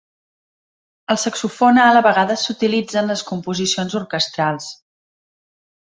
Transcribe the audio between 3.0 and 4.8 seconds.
en les composicions orquestrals.